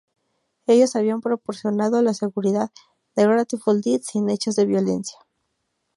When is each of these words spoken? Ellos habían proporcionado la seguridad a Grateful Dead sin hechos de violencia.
Ellos 0.65 0.95
habían 0.95 1.21
proporcionado 1.21 2.01
la 2.01 2.15
seguridad 2.15 2.71
a 3.15 3.21
Grateful 3.21 3.81
Dead 3.81 4.01
sin 4.01 4.31
hechos 4.31 4.55
de 4.55 4.65
violencia. 4.65 5.19